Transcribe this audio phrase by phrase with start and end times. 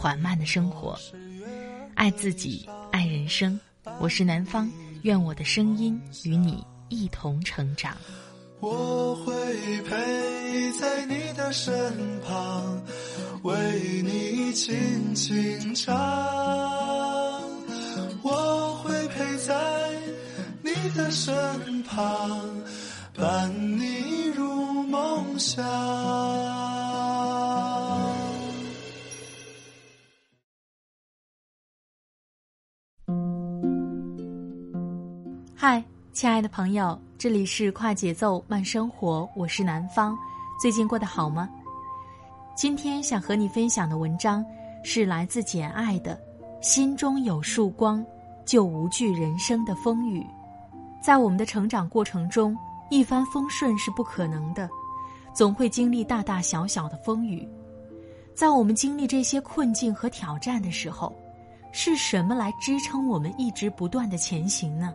[0.00, 0.98] 缓慢的生活，
[1.94, 3.60] 爱自己，爱人生。
[3.98, 7.94] 我是南方，愿我的声音与你一同成长。
[8.60, 9.34] 我会
[9.82, 11.74] 陪在你的身
[12.22, 12.82] 旁，
[13.42, 15.94] 为你轻轻唱。
[18.22, 19.54] 我会陪在
[20.62, 22.48] 你的身旁，
[23.14, 26.59] 伴你入梦乡。
[35.62, 40.16] 嗨，亲爱的朋友，这里是快节奏慢生活，我是南方。
[40.58, 41.50] 最近过得好吗？
[42.56, 44.42] 今天想和你分享的文章
[44.82, 46.18] 是来自简爱的
[46.66, 48.02] 《心中有束光，
[48.46, 50.20] 就无惧人生的风雨》。
[50.98, 52.56] 在我们的成长过程中，
[52.88, 54.66] 一帆风顺是不可能的，
[55.34, 57.46] 总会经历大大小小的风雨。
[58.34, 61.14] 在我们经历这些困境和挑战的时候，
[61.70, 64.94] 是什么来支撑我们一直不断的前行呢？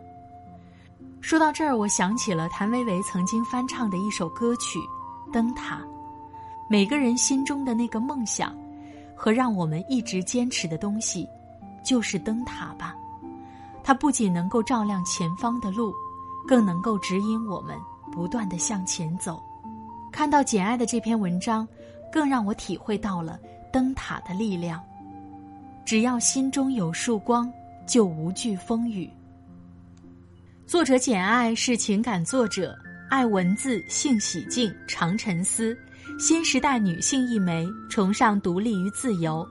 [1.26, 4.78] 说到这儿，我想起了谭维维曾经翻唱的一首歌曲
[5.32, 5.78] 《灯塔》。
[6.68, 8.56] 每个人心中的那个梦想，
[9.12, 11.28] 和让我们一直坚持的东西，
[11.82, 12.94] 就是灯塔吧。
[13.82, 15.92] 它不仅能够照亮前方的路，
[16.46, 17.76] 更能够指引我们
[18.12, 19.42] 不断的向前走。
[20.12, 21.66] 看到简爱的这篇文章，
[22.12, 23.36] 更让我体会到了
[23.72, 24.80] 灯塔的力量。
[25.84, 27.52] 只要心中有束光，
[27.84, 29.10] 就无惧风雨。
[30.66, 32.76] 作者简爱是情感作者，
[33.08, 35.78] 爱文字，性喜静，常沉思，
[36.18, 39.46] 新时代女性一枚，崇尚独立与自由。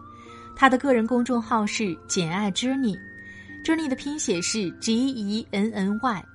[0.58, 6.26] 她的个人公众号是简爱 Journey，Journey 的拼写是 G E N N Y。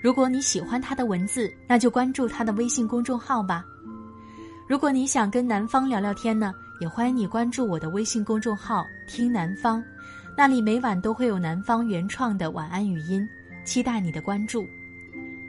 [0.00, 3.64] 如果你喜欢她的文字，那就关注她的微信公众号吧。
[4.68, 9.82] 如果你想跟南方聊聊天呢，也欢迎你关注我的微信公众号听南方，
[10.36, 13.28] 那里每晚都会有南方原创的晚安语音。
[13.66, 14.66] 期待你的关注，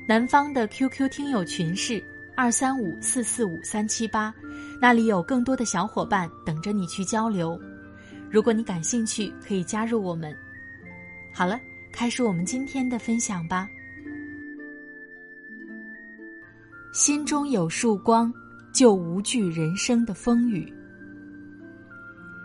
[0.07, 2.03] 南方的 QQ 听友群是
[2.35, 4.33] 二三五四四五三七八，
[4.81, 7.57] 那里有更多的小伙伴等着你去交流。
[8.29, 10.35] 如果你感兴趣，可以加入我们。
[11.31, 11.59] 好了，
[11.93, 13.69] 开始我们今天的分享吧。
[16.91, 18.33] 心中有束光，
[18.73, 20.73] 就无惧人生的风雨。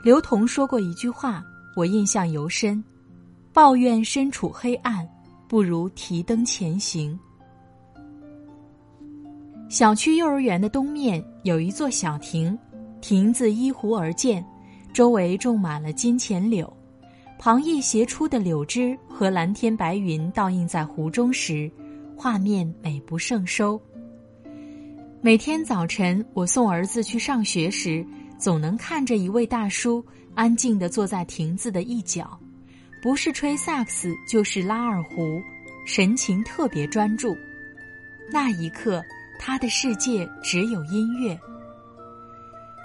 [0.05, 1.43] 刘同说过一句话，
[1.75, 2.85] 我印象尤深：
[3.55, 5.09] 抱怨身处黑暗。
[5.53, 7.21] 不如提灯前行。
[9.69, 12.59] 小区幼儿园的东面有一座小亭，
[13.03, 14.43] 亭子依湖而建，
[14.95, 16.75] 周围种满了金钱柳，
[17.39, 21.71] 旁逸斜出的柳枝和蓝天白云倒映在湖中时，
[22.17, 23.79] 画面美不胜收。
[25.21, 28.03] 每天早晨，我送儿子去上学时，
[28.39, 30.03] 总能看着一位大叔
[30.35, 32.41] 安静地坐在亭子的一角。
[33.03, 35.43] 不是吹萨克斯，就是拉二胡，
[35.85, 37.37] 神情特别专注。
[38.31, 39.03] 那一刻，
[39.41, 41.37] 他的世界只有音乐。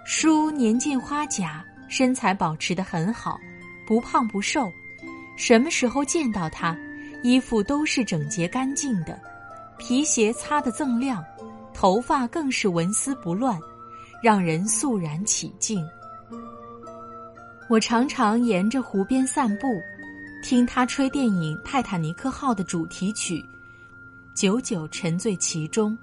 [0.04, 3.40] 叔年近花甲，身材保持得很好，
[3.86, 4.72] 不胖不瘦。
[5.38, 6.76] 什么时候见到他，
[7.22, 9.20] 衣服都是整洁干净的，
[9.78, 11.24] 皮鞋擦得锃亮，
[11.76, 13.60] 头发更是纹丝不乱，
[14.24, 15.88] 让人肃然起敬。
[17.70, 19.68] 我常常沿着湖边散步。
[20.48, 23.44] 听他吹电影《泰坦尼克号》的主题曲，
[24.34, 25.98] 久久沉醉其中。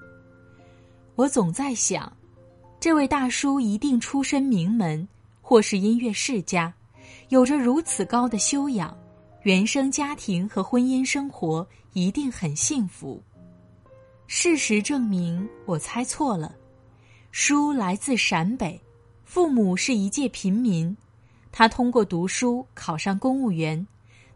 [1.14, 2.14] 我总在想，
[2.78, 5.08] 这位大叔一定出身名门，
[5.40, 6.70] 或是音乐世家，
[7.30, 8.94] 有着如此高的修养，
[9.44, 13.22] 原生家庭和婚姻生活一定很幸福。
[14.26, 16.54] 事实证明，我猜错了。
[17.30, 18.78] 叔来自陕北，
[19.24, 20.94] 父母是一介平民，
[21.50, 23.86] 他通过读书考上公务员。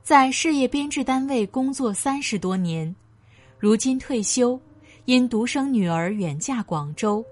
[0.09, 2.97] 在事业编制单位工作三十多年，
[3.59, 4.59] 如今退休，
[5.05, 7.23] 因独生女儿远嫁广州，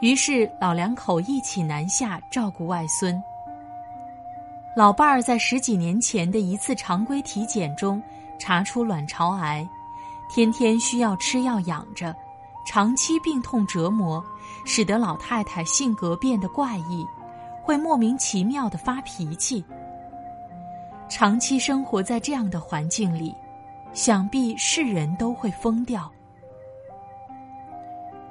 [0.00, 3.22] 于是老两口一起南下照顾外孙。
[4.74, 8.02] 老伴儿在十几年前的一次常规体检中
[8.38, 9.68] 查出卵巢癌，
[10.30, 12.16] 天天需要吃药养着，
[12.66, 14.24] 长期病痛折磨，
[14.64, 17.06] 使得老太太性格变得怪异，
[17.62, 19.62] 会莫名其妙的发脾气。
[21.14, 23.32] 长期生活在这样的环境里，
[23.92, 26.10] 想必是人都会疯掉。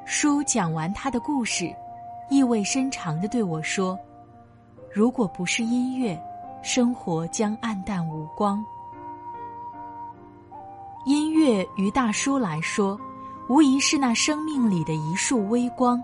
[0.04, 1.74] 书讲完他的故事，
[2.30, 3.98] 意味深长的对我说
[4.92, 6.22] ：“如果不是音乐，
[6.62, 8.62] 生活将暗淡无光。
[11.06, 13.00] 音乐于大叔来说，
[13.48, 16.04] 无疑是那生命里的一束微光，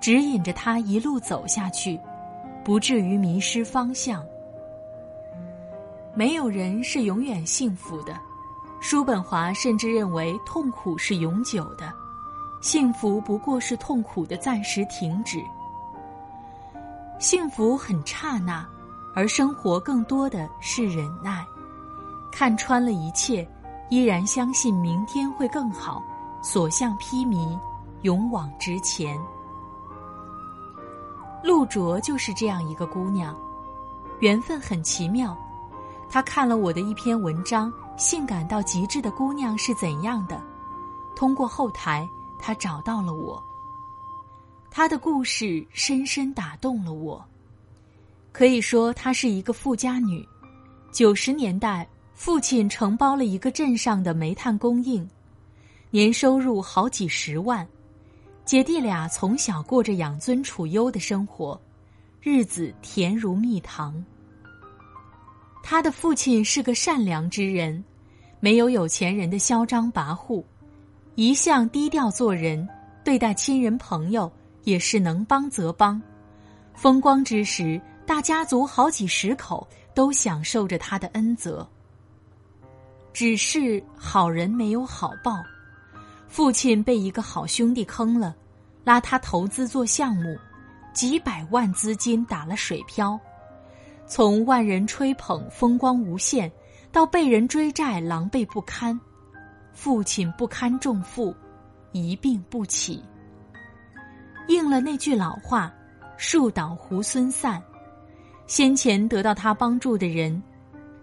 [0.00, 2.00] 指引着他一路走下去，
[2.64, 4.24] 不至于迷失方向。
[6.16, 8.18] 没有人是永远幸福的，
[8.80, 11.92] 叔本华甚至认为痛苦是永久的。”
[12.62, 15.38] 幸福不过是痛苦的暂时停止。
[17.18, 18.66] 幸福很刹那，
[19.14, 21.44] 而生活更多的是忍耐。
[22.32, 23.46] 看穿了一切，
[23.90, 26.02] 依然相信明天会更好，
[26.42, 27.58] 所向披靡，
[28.00, 29.20] 勇往直前。
[31.42, 33.36] 陆卓就是这样一个姑娘，
[34.20, 35.36] 缘分很奇妙。
[36.14, 40.40] 他看了我的一篇文章，性感到极致的姑娘是怎样的？
[41.16, 42.08] 通过后台。
[42.38, 43.42] 他找到了我。
[44.70, 47.24] 他的故事深深打动了我。
[48.30, 50.24] 可以说，她是一个富家女。
[50.92, 51.84] 九十年代，
[52.14, 55.04] 父亲承包了一个镇上的煤炭供应，
[55.90, 57.66] 年收入好几十万。
[58.44, 61.60] 姐弟俩从小过着养尊处优的生活，
[62.20, 64.04] 日子甜如蜜糖。
[65.66, 67.82] 他的父亲是个善良之人，
[68.38, 70.44] 没有有钱人的嚣张跋扈。
[71.14, 72.68] 一向低调做人，
[73.02, 74.30] 对待亲人朋友
[74.64, 76.00] 也是能帮则帮。
[76.74, 81.66] 风光之时，大家族好几十口都享受着他的恩泽。
[83.14, 85.42] 只是好人没有好报，
[86.28, 88.36] 父亲被一个好兄弟坑了，
[88.84, 90.36] 拉他投资做项目，
[90.92, 93.18] 几百万资金打了水漂，
[94.06, 96.50] 从万人吹捧风光无限，
[96.92, 98.98] 到被人追债狼狈不堪。
[99.72, 101.34] 父亲不堪重负，
[101.92, 103.02] 一病不起。
[104.46, 105.72] 应了那句老话
[106.16, 107.62] ：“树倒猢狲散。”
[108.46, 110.40] 先前得到他帮助的人，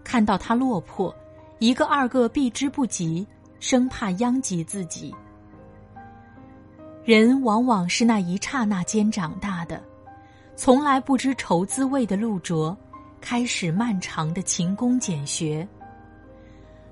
[0.04, 1.14] 看到他落魄，
[1.58, 3.26] 一个二个避之不及，
[3.58, 5.12] 生怕殃及自己。
[7.04, 9.82] 人往往是那一刹那间长大的，
[10.54, 12.76] 从来不知愁滋味的陆卓，
[13.22, 15.66] 开始漫长的勤工俭学。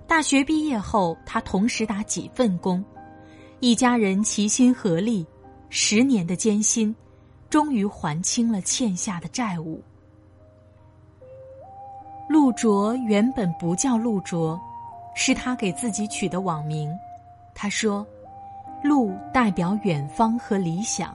[0.06, 2.82] 大学毕业后，他同时打几份工，
[3.58, 5.26] 一家人齐心合力，
[5.68, 6.94] 十年的艰辛，
[7.50, 9.82] 终于还清了欠下的债务。
[12.28, 14.58] 陆卓原本不叫陆卓，
[15.16, 16.90] 是他给自己取的网名。
[17.54, 18.06] 他说
[18.84, 21.14] ：“陆代表远方和理想，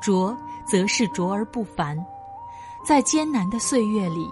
[0.00, 1.96] 卓则是卓而不凡，
[2.84, 4.28] 在艰难的岁月里。”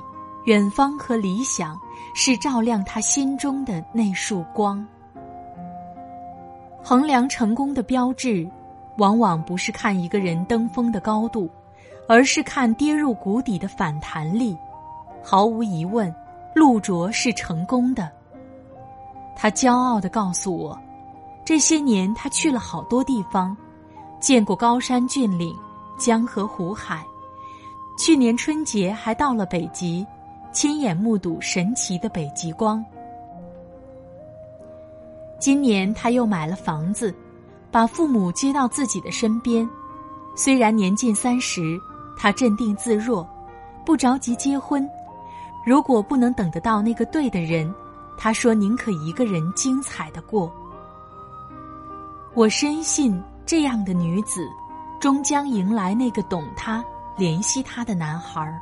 [0.47, 1.77] 远方和理想
[2.15, 4.85] 是照亮他心中的那束光。
[6.85, 8.49] 衡量成功的标志，
[8.97, 11.51] 往往不是看一个人登峰的高度，
[12.09, 14.57] 而是看跌入谷底的反弹力。
[15.21, 16.15] 毫无疑问，
[16.55, 18.09] 陆卓是成功的。
[19.35, 20.79] 他骄傲的告诉我，
[21.45, 23.57] 这些年他去了好多地方，
[24.21, 25.53] 见过高山峻岭、
[25.99, 27.05] 江河湖海。
[27.99, 30.07] 去年春节还到了北极。
[30.57, 32.83] 亲眼目睹神奇的北极光。
[35.39, 37.15] 今年他又买了房子，
[37.71, 39.69] 把父母接到自己的身边。
[40.35, 41.79] 虽然年近三十，
[42.17, 43.29] 他镇定自若，
[43.85, 44.89] 不着急结婚。
[45.63, 47.71] 如果不能等得到那个对的人，
[48.17, 50.51] 他说宁可一个人精彩的过。
[52.33, 54.49] 我深信，这样的女子，
[54.99, 56.83] 终将迎来那个懂她、
[57.19, 58.59] 怜惜她的男孩儿。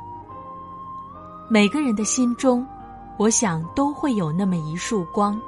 [1.47, 2.65] 每个人的心中，
[3.17, 5.39] 我想都会有那么一束光，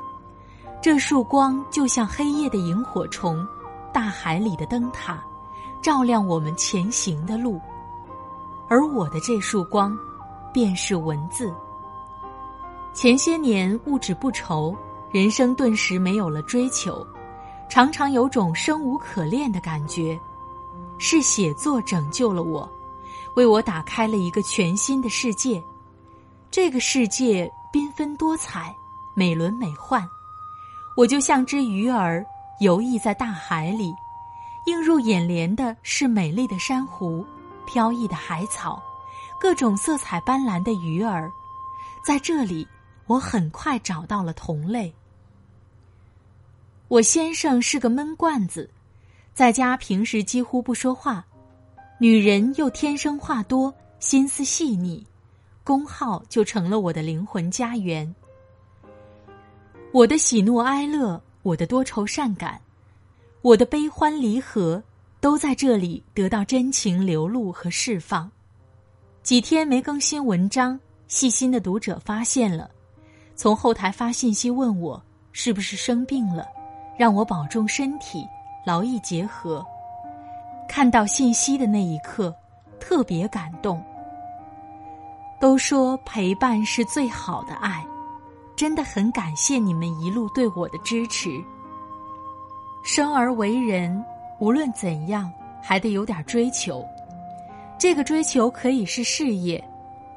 [0.80, 3.44] 这束光就像黑夜的萤火虫，
[3.92, 5.20] 大海里的灯塔，
[5.82, 7.60] 照亮我们前行的路。
[8.70, 9.98] 而我的这束光，
[10.54, 11.52] 便是文字。
[12.94, 14.76] 前些年物质不愁，
[15.12, 17.06] 人生顿时没有了追求，
[17.70, 20.20] 常常有种生无可恋的感觉。
[21.00, 22.70] 是写作拯救了我，
[23.34, 25.64] 为我打开了一个全新的世界。
[26.50, 28.76] 这个世界缤纷多彩，
[29.16, 30.08] 美轮美奂。
[30.96, 32.26] 我就像只鱼儿
[32.60, 33.94] 游弋在大海里，
[34.66, 37.26] 映入眼帘的是美丽的珊瑚、
[37.66, 38.82] 飘逸的海草、
[39.40, 41.30] 各种色彩斑斓的鱼儿。
[42.04, 42.68] 在这里，
[43.06, 44.92] 我很快找到了同类。
[46.88, 48.68] 我先生是个闷罐子，
[49.34, 51.24] 在家平时几乎不说话，
[52.00, 55.06] 女人又天生话多，心思细腻，
[55.68, 58.16] 公号就成了我的灵魂家园。
[59.92, 62.58] 我的喜怒哀乐，我的多愁善感，
[63.42, 64.82] 我的悲欢离合，
[65.20, 68.32] 都在这里得到真情流露和释放。
[69.24, 72.72] 几天没更新文章，细心的读者发现了，
[73.36, 76.48] 从后台发信息问我是不是生病了，
[76.98, 78.26] 让我保重身体，
[78.66, 79.66] 劳逸结合。
[80.70, 82.34] 看到信息的那一刻，
[82.80, 83.84] 特别感动。
[85.40, 87.86] 都说陪伴是最好的爱。
[88.56, 91.30] 真的很感谢你们一路对我的支持。
[92.84, 94.04] 生而为人，
[94.40, 96.84] 无论怎样，还得有点追求。
[97.78, 99.64] 这个追求可以是事业，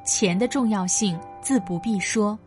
[0.05, 2.39] 钱的重要性自不必说。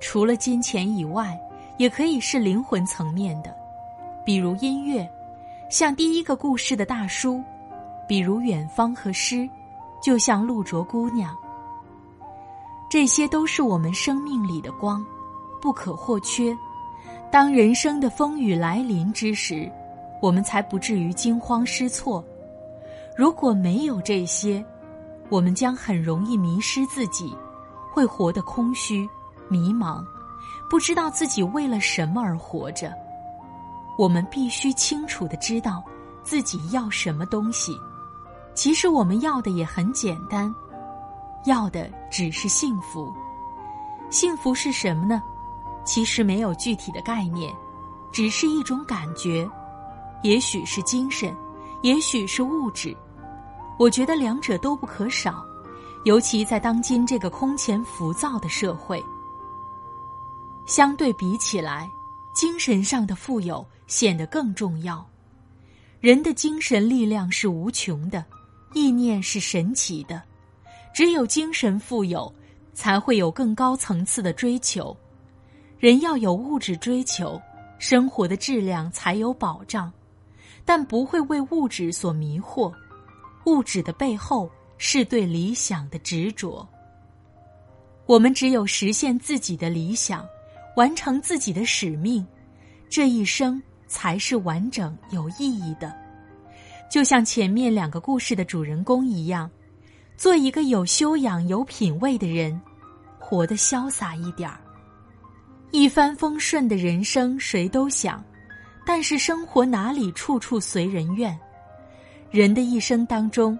[0.00, 1.38] 除了金钱以外，
[1.76, 3.54] 也可以是灵魂层面的，
[4.24, 5.08] 比如音乐，
[5.70, 7.40] 像第一个故事的大叔；
[8.08, 9.48] 比如远方和诗，
[10.02, 11.36] 就像陆卓姑娘。
[12.88, 15.04] 这些都是我们生命里的光。
[15.60, 16.56] 不可或缺。
[17.32, 19.70] 当人生的风雨来临之时，
[20.22, 22.24] 我们才不至于惊慌失措。
[23.16, 24.64] 如果没有这些，
[25.28, 27.36] 我们将很容易迷失自己，
[27.92, 29.08] 会活得空虚、
[29.48, 30.04] 迷茫，
[30.70, 32.94] 不知道自己为了什么而活着。
[33.98, 35.82] 我们必须清楚的知道
[36.22, 37.76] 自己要什么东西。
[38.54, 40.54] 其实我们要的也很简单，
[41.48, 43.12] 要的只是幸福。
[44.10, 45.20] 幸福是什么呢？
[45.84, 47.52] 其实没有具体的概念，
[48.12, 49.48] 只是一种感觉，
[50.22, 51.34] 也许是精神，
[51.82, 52.96] 也许是物质。
[53.78, 55.44] 我觉得两者都不可少，
[56.04, 59.02] 尤其在当今这个空前浮躁的社会。
[60.66, 61.88] 相对比起来，
[62.34, 65.04] 精神上的富有显得更重要。
[66.00, 68.24] 人的精神力量是无穷的，
[68.74, 70.22] 意念是神奇的，
[70.98, 72.34] 只有精神富有，
[72.74, 74.96] 才会有更高层次的追求。
[75.78, 77.40] 人要有物质追求，
[77.78, 79.92] 生活的质量才有保障，
[80.64, 82.74] 但不会为物质所迷惑。
[83.46, 86.68] 物质的背后是对理想的执着。
[88.06, 90.26] 我们只有实现自己的理想，
[90.74, 92.26] 完成自己的使命，
[92.90, 95.96] 这一生才是完整有意义的。
[96.90, 99.48] 就像前面两个故事的主人公一样，
[100.18, 102.60] 做一个有修养、有品位的人，
[103.20, 104.58] 活得潇洒一点儿。
[105.70, 108.22] 一帆风顺的人生谁都想，
[108.84, 111.38] 但是生活哪里处处随人愿？
[112.32, 113.56] 人的一生当中，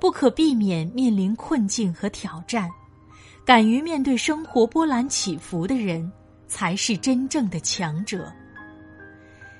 [0.00, 2.68] 不可避免面临困境和挑战。
[3.44, 6.10] 敢于面对生活波澜起伏的人，
[6.48, 8.32] 才是真正的强者。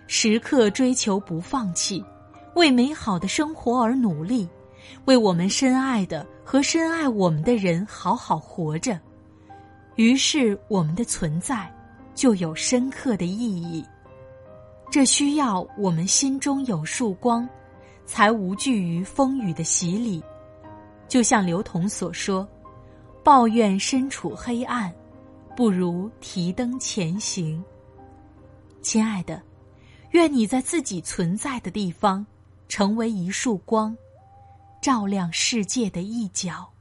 [0.08, 2.04] 时刻追求不放弃，
[2.56, 4.48] 为美好的生活而努力，
[5.04, 8.98] 为我们深爱的和深爱我们的人好好活着。
[9.94, 11.72] 于是，我们的存在。
[12.12, 13.86] 就有深刻的意义。
[14.90, 17.48] 这需要我们心中有束光，
[18.04, 20.20] 才无惧于风雨的洗礼。
[21.06, 22.46] 就像刘同所说
[23.22, 24.92] ：“抱怨身处黑暗，
[25.56, 27.62] 不如提灯前行。”
[28.82, 29.40] 亲爱的，
[30.10, 32.26] 愿你在自己存在的地方，
[32.68, 33.96] 成为一束光，
[34.80, 36.72] 照亮世界的一角。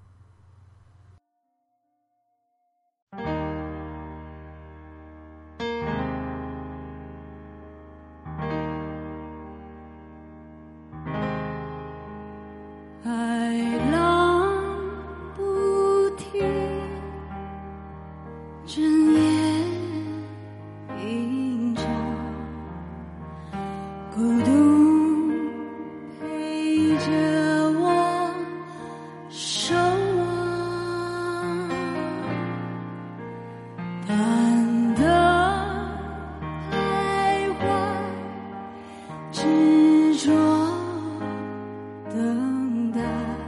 [43.00, 43.38] 勇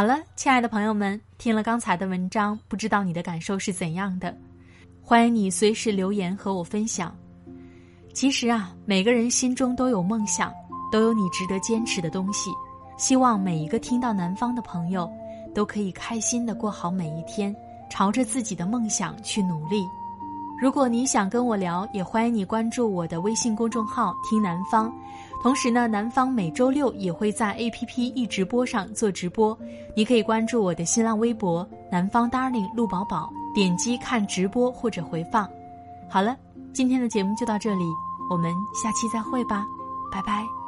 [0.00, 4.34] 好了，亲爱的朋友们，听了刚才的文章，不知道你的感受是怎样的？
[5.02, 7.14] 欢迎你随时留言和我分享。
[8.14, 10.50] 其实啊，每个人心中都有梦想，
[10.90, 12.50] 都有你值得坚持的东西。
[12.96, 15.06] 希望每一个听到南方的朋友，
[15.54, 17.54] 都可以开心的过好每一天，
[17.90, 19.86] 朝着自己的梦想去努力。
[20.62, 24.90] 如果你想跟我聊，也欢迎你关注我的微信公众号“听南方”。
[25.42, 29.58] 同时呢，南方每周六也会在 A P P 一直播上做直播，
[29.96, 35.48] 你可以关注我的新浪微博“南方 Darling 陆宝宝”，点击看直播或者回放。
[36.10, 36.36] 好了，
[36.74, 37.84] 今天的节目就到这里，
[38.30, 39.64] 我们下期再会吧，
[40.12, 40.59] 拜拜。